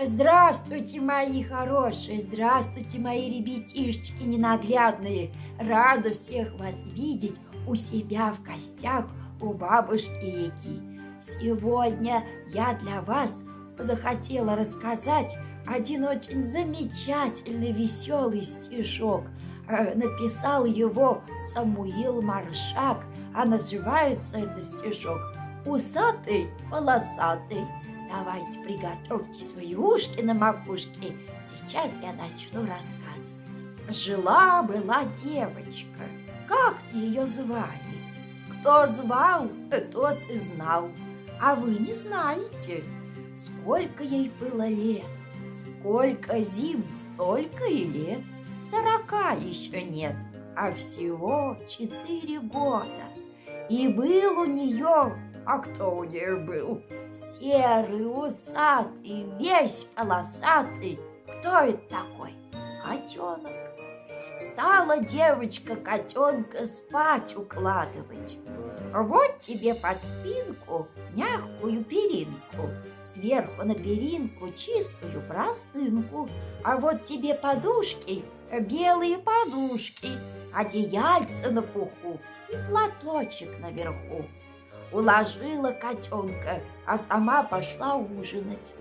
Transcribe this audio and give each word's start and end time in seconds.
Здравствуйте, 0.00 1.00
мои 1.00 1.42
хорошие, 1.42 2.20
здравствуйте, 2.20 3.00
мои 3.00 3.28
ребятишечки 3.36 4.22
ненаглядные. 4.22 5.32
Рада 5.58 6.12
всех 6.12 6.54
вас 6.56 6.76
видеть 6.84 7.34
у 7.66 7.74
себя 7.74 8.32
в 8.32 8.40
гостях 8.44 9.06
у 9.40 9.52
бабушки 9.52 10.24
Яки. 10.24 10.80
Сегодня 11.20 12.24
я 12.50 12.74
для 12.74 13.02
вас 13.02 13.42
захотела 13.76 14.54
рассказать 14.54 15.36
один 15.66 16.04
очень 16.04 16.44
замечательный, 16.44 17.72
веселый 17.72 18.42
стишок. 18.42 19.24
Э, 19.68 19.96
написал 19.96 20.64
его 20.64 21.22
Самуил 21.52 22.22
Маршак, 22.22 23.04
а 23.34 23.44
называется 23.44 24.38
этот 24.38 24.62
стишок 24.62 25.18
«Усатый, 25.66 26.46
полосатый». 26.70 27.66
Давайте 28.08 28.58
приготовьте 28.60 29.40
свои 29.40 29.74
ушки 29.74 30.22
на 30.22 30.32
макушке. 30.32 31.14
Сейчас 31.46 31.98
я 32.02 32.12
начну 32.14 32.66
рассказывать. 32.66 33.36
Жила-была 33.90 35.04
девочка. 35.22 36.04
Как 36.48 36.76
ее 36.92 37.26
звали? 37.26 37.68
Кто 38.50 38.86
звал, 38.86 39.48
тот 39.92 40.18
и 40.30 40.38
знал. 40.38 40.90
А 41.40 41.54
вы 41.54 41.72
не 41.72 41.92
знаете, 41.92 42.82
сколько 43.34 44.02
ей 44.02 44.32
было 44.40 44.66
лет. 44.66 45.04
Сколько 45.50 46.40
зим, 46.40 46.84
столько 46.92 47.64
и 47.66 47.84
лет. 47.84 48.22
Сорока 48.70 49.32
еще 49.32 49.82
нет, 49.82 50.16
а 50.56 50.72
всего 50.72 51.56
четыре 51.68 52.40
года. 52.40 53.04
И 53.68 53.86
был 53.88 54.40
у 54.40 54.44
нее 54.46 55.14
а 55.48 55.60
кто 55.60 55.96
у 55.96 56.04
нее 56.04 56.36
был? 56.36 56.82
Серый, 57.12 58.06
усатый, 58.06 59.26
весь 59.38 59.86
полосатый. 59.94 60.98
Кто 61.24 61.58
это 61.60 61.82
такой? 61.88 62.34
Котенок. 62.84 63.52
Стала 64.38 64.98
девочка 64.98 65.74
котенка 65.74 66.66
спать 66.66 67.36
укладывать. 67.36 68.36
Вот 68.92 69.40
тебе 69.40 69.74
под 69.74 70.02
спинку 70.02 70.86
мягкую 71.14 71.84
перинку, 71.84 72.68
Сверху 73.00 73.64
на 73.64 73.74
перинку 73.74 74.52
чистую 74.52 75.22
простынку, 75.28 76.28
А 76.64 76.76
вот 76.76 77.04
тебе 77.04 77.34
подушки, 77.34 78.24
белые 78.60 79.18
подушки, 79.18 80.10
Одеяльце 80.54 81.50
на 81.50 81.62
пуху 81.62 82.20
и 82.48 82.56
платочек 82.68 83.58
наверху 83.58 84.24
уложила 84.92 85.72
котенка, 85.72 86.60
а 86.86 86.96
сама 86.96 87.42
пошла 87.42 87.96
ужинать. 87.96 88.74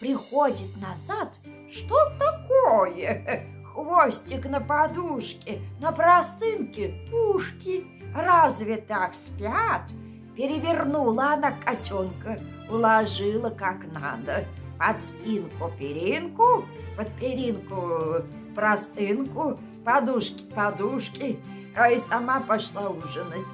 Приходит 0.00 0.76
назад, 0.80 1.38
что 1.70 2.10
такое? 2.18 3.46
Хвостик 3.72 4.46
на 4.46 4.60
подушке, 4.60 5.60
на 5.80 5.92
простынке 5.92 6.94
ушки. 7.12 7.86
Разве 8.14 8.76
так 8.78 9.14
спят? 9.14 9.90
Перевернула 10.34 11.34
она 11.34 11.52
котенка, 11.52 12.38
уложила 12.70 13.50
как 13.50 13.90
надо. 13.92 14.44
Под 14.78 15.02
спинку 15.02 15.70
перинку, 15.78 16.66
под 16.96 17.08
перинку 17.14 18.22
простынку, 18.54 19.58
подушки 19.84 20.42
подушки, 20.54 21.38
а 21.76 21.90
и 21.90 21.98
сама 21.98 22.40
пошла 22.40 22.88
ужинать. 22.88 23.46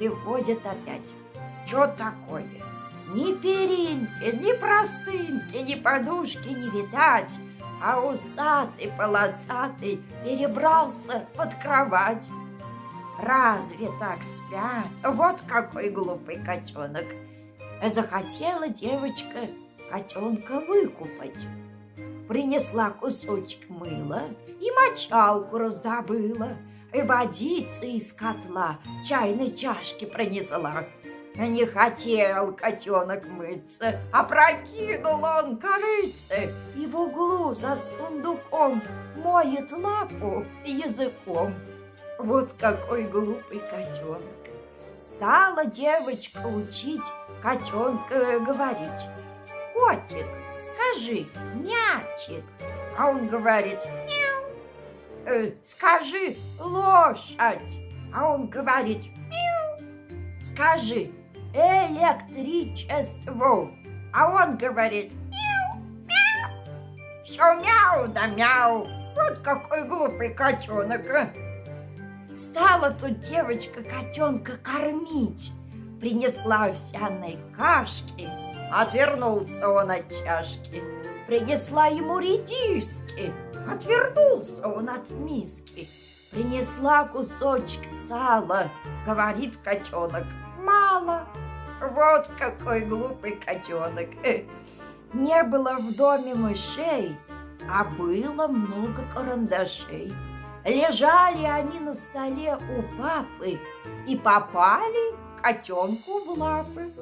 Приходит 0.00 0.64
опять. 0.64 1.12
Что 1.66 1.86
такое? 1.88 2.48
Ни 3.12 3.34
перинки, 3.34 4.34
ни 4.34 4.58
простынки, 4.58 5.56
ни 5.56 5.74
подушки 5.74 6.48
не 6.48 6.70
видать, 6.70 7.38
а 7.82 8.00
усатый 8.00 8.90
полосатый 8.96 10.00
перебрался 10.24 11.26
под 11.36 11.54
кровать. 11.56 12.30
Разве 13.20 13.90
так 13.98 14.22
спят? 14.22 14.88
Вот 15.04 15.42
какой 15.46 15.90
глупый 15.90 16.42
котенок. 16.42 17.04
Захотела 17.84 18.70
девочка 18.70 19.50
котенка 19.90 20.60
выкупать. 20.60 21.44
Принесла 22.26 22.88
кусочек 22.88 23.68
мыла 23.68 24.22
и 24.62 24.70
мочалку 24.70 25.58
раздобыла– 25.58 26.56
водицы 26.92 27.92
из 27.92 28.12
котла 28.12 28.78
чайной 29.06 29.52
чашки 29.52 30.04
пронесла. 30.04 30.86
Не 31.36 31.64
хотел 31.64 32.52
котенок 32.52 33.26
мыться, 33.26 34.00
а 34.12 34.24
прокинул 34.24 35.24
он 35.24 35.56
корыце 35.58 36.52
и 36.76 36.86
в 36.86 36.96
углу 36.96 37.54
за 37.54 37.76
сундуком 37.76 38.82
моет 39.16 39.70
лапу 39.72 40.44
языком. 40.64 41.54
Вот 42.18 42.52
какой 42.58 43.04
глупый 43.04 43.60
котенок. 43.70 44.22
Стала 44.98 45.64
девочка 45.64 46.46
учить 46.46 47.00
котенка 47.42 48.38
говорить. 48.40 49.06
Котик, 49.72 50.26
скажи, 50.58 51.26
мячик. 51.54 52.44
А 52.98 53.08
он 53.08 53.28
говорит, 53.28 53.78
э, 55.30 55.52
скажи 55.62 56.36
лошадь, 56.58 57.78
а 58.12 58.32
он 58.32 58.48
говорит 58.48 59.04
мяу. 59.04 59.78
Скажи 60.42 61.12
электричество, 61.52 63.70
а 64.12 64.30
он 64.30 64.56
говорит 64.56 65.12
мяу, 65.12 65.76
мяу. 66.06 66.50
Все 67.24 67.42
мяу 67.42 68.08
да 68.08 68.26
мяу. 68.26 68.88
Вот 69.14 69.38
какой 69.38 69.84
глупый 69.84 70.34
котенок. 70.34 71.08
А. 71.10 71.30
Стала 72.36 72.90
тут 72.90 73.20
девочка 73.20 73.82
котенка 73.82 74.56
кормить. 74.56 75.52
Принесла 76.00 76.64
овсяной 76.66 77.38
кашки, 77.54 78.28
отвернулся 78.72 79.68
он 79.68 79.90
от 79.90 80.08
чашки. 80.08 80.82
Принесла 81.26 81.88
ему 81.88 82.18
редиски, 82.18 83.30
Отвернулся 83.68 84.66
он 84.66 84.88
от 84.88 85.10
миски. 85.10 85.88
Принесла 86.30 87.08
кусочек 87.08 87.90
сала, 87.90 88.70
говорит 89.04 89.56
котенок. 89.58 90.24
Мало. 90.62 91.26
Вот 91.80 92.28
какой 92.38 92.82
глупый 92.82 93.32
котенок. 93.32 94.08
Не 95.12 95.42
было 95.42 95.76
в 95.80 95.96
доме 95.96 96.34
мышей, 96.34 97.16
а 97.68 97.84
было 97.84 98.46
много 98.46 99.02
карандашей. 99.12 100.12
Лежали 100.64 101.44
они 101.44 101.80
на 101.80 101.94
столе 101.94 102.56
у 102.56 103.00
папы 103.00 103.58
и 104.06 104.16
попали 104.16 105.14
котенку 105.42 106.20
в 106.20 106.38
лапы. 106.38 106.92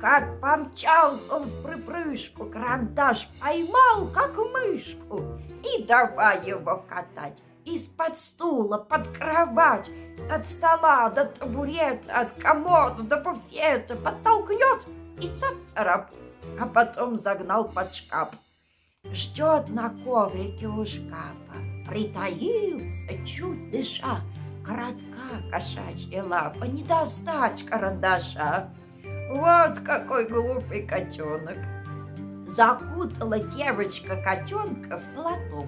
Как 0.00 0.40
помчался 0.40 1.34
он 1.34 1.44
в 1.44 1.62
припрыжку, 1.62 2.46
карандаш 2.46 3.28
поймал, 3.40 4.06
как 4.14 4.36
мышку, 4.36 5.37
и 5.76 5.82
давай 5.84 6.46
его 6.46 6.84
катать. 6.88 7.38
Из-под 7.64 8.16
стула, 8.16 8.78
под 8.78 9.08
кровать, 9.08 9.90
от 10.30 10.46
стола 10.46 11.10
до 11.10 11.26
табурета, 11.26 12.20
от 12.20 12.32
комода 12.32 13.02
до 13.02 13.18
буфета 13.18 13.96
подтолкнет 13.96 14.86
и 15.20 15.26
цап-царап, 15.26 16.10
а 16.60 16.66
потом 16.66 17.16
загнал 17.16 17.64
под 17.64 17.94
шкаф. 17.94 18.30
Ждет 19.04 19.68
на 19.68 19.90
коврике 20.04 20.66
у 20.66 20.84
шкафа, 20.84 21.88
притаился, 21.88 23.26
чуть 23.26 23.70
дыша, 23.70 24.20
коротка 24.64 25.50
кошачья 25.50 26.22
лапа, 26.24 26.64
не 26.64 26.82
достать 26.82 27.64
карандаша. 27.64 28.70
Вот 29.30 29.78
какой 29.80 30.26
глупый 30.26 30.86
котенок. 30.86 31.58
Закутала 32.48 33.38
девочка 33.38 34.16
котенка 34.16 34.98
в 34.98 35.14
платок 35.14 35.66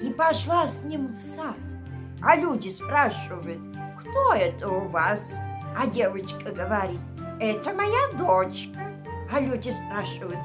и 0.00 0.08
пошла 0.10 0.66
с 0.66 0.82
ним 0.82 1.14
в 1.16 1.20
сад. 1.20 1.58
А 2.22 2.34
люди 2.34 2.68
спрашивают, 2.70 3.60
кто 4.00 4.32
это 4.32 4.68
у 4.68 4.88
вас? 4.88 5.38
А 5.76 5.86
девочка 5.86 6.50
говорит, 6.50 7.00
это 7.38 7.74
моя 7.74 8.08
дочка. 8.16 8.80
А 9.30 9.38
люди 9.38 9.68
спрашивают, 9.68 10.38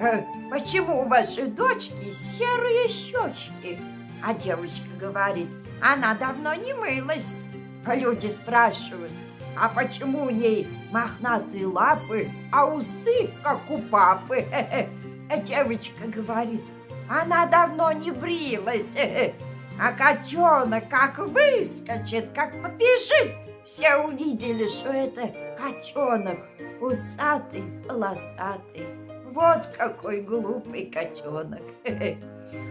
э, 0.00 0.22
почему 0.50 1.02
у 1.02 1.08
вашей 1.08 1.46
дочки 1.46 2.10
серые 2.10 2.88
щечки? 2.88 3.80
А 4.22 4.34
девочка 4.34 4.86
говорит, 5.00 5.50
она 5.82 6.14
давно 6.14 6.54
не 6.54 6.72
мылась. 6.74 7.44
А 7.84 7.96
люди 7.96 8.28
спрашивают, 8.28 9.12
а 9.56 9.68
почему 9.68 10.26
у 10.26 10.30
ней 10.30 10.68
мохнатые 10.92 11.66
лапы, 11.66 12.30
а 12.52 12.66
усы, 12.66 13.30
как 13.42 13.68
у 13.68 13.78
папы? 13.78 14.46
А 15.30 15.38
девочка 15.38 16.06
говорит, 16.06 16.62
она 17.08 17.46
давно 17.46 17.92
не 17.92 18.10
брилась. 18.10 18.96
А 19.76 19.90
котенок 19.90 20.88
как 20.88 21.18
выскочит, 21.18 22.30
как 22.32 22.52
побежит. 22.62 23.34
Все 23.64 23.96
увидели, 23.96 24.68
что 24.68 24.90
это 24.90 25.34
котенок 25.58 26.38
усатый, 26.80 27.64
полосатый. 27.88 28.86
Вот 29.32 29.66
какой 29.76 30.20
глупый 30.20 30.86
котенок. 30.86 31.62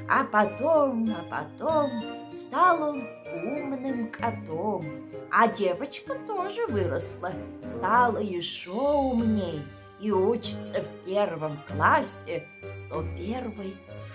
А 0.10 0.24
потом, 0.24 1.10
а 1.10 1.26
потом 1.30 1.92
стал 2.36 2.90
он 2.90 3.08
умным 3.34 4.10
котом. 4.10 4.86
А 5.30 5.48
девочка 5.48 6.16
тоже 6.26 6.68
выросла, 6.68 7.34
стала 7.64 8.20
еще 8.20 8.72
умней 8.72 9.62
и 10.04 10.12
учится 10.12 10.84
в 10.84 11.06
первом 11.06 11.58
классе 11.66 12.44
101 12.70 13.54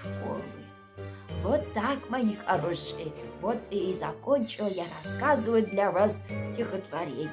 школы. 0.03 0.43
Вот 1.43 1.73
так, 1.73 1.99
мои 2.11 2.35
хорошие, 2.35 3.13
вот 3.41 3.57
и 3.71 3.95
закончила 3.95 4.69
я 4.69 4.85
рассказывать 5.03 5.71
для 5.71 5.91
вас 5.91 6.23
стихотворение. 6.53 7.31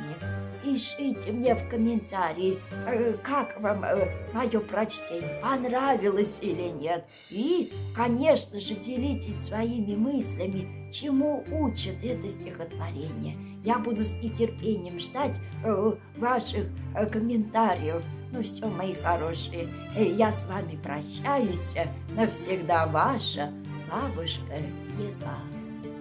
Пишите 0.63 1.31
мне 1.31 1.54
в 1.54 1.69
комментарии, 1.69 2.60
э, 2.88 3.13
как 3.24 3.60
вам 3.60 3.84
э, 3.84 4.07
мое 4.34 4.60
прочтение, 4.60 5.40
понравилось 5.42 6.40
или 6.42 6.69
нет. 6.69 7.06
И, 7.30 7.74
конечно 7.96 8.60
же, 8.60 8.75
делитесь 8.75 9.46
своими 9.46 9.96
мыслями, 9.96 10.92
чему 10.92 11.44
учит 11.52 12.04
это 12.04 12.30
стихотворение. 12.30 13.36
Я 13.63 13.80
буду 13.80 14.04
с 14.04 14.13
нетерпением 14.22 15.00
ждать 15.00 15.36
э, 15.63 15.94
ваших 16.18 16.68
комментариев. 17.12 18.04
Ну 18.35 18.43
все, 18.43 18.67
мои 18.67 18.93
хорошие, 18.95 19.69
я 19.95 20.29
с 20.29 20.45
вами 20.45 20.77
прощаюсь. 20.83 21.73
Навсегда 22.17 22.85
ваша 22.85 23.49
бабушка 23.89 24.55
Ега. 24.99 25.55